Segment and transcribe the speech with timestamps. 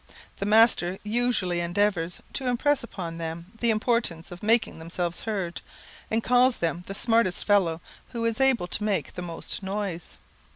[0.37, 5.61] The master usually endeavours to impress upon them the importance of making themselves heard,
[6.09, 10.17] and calls him the smartest fellow who is able to make the most noise.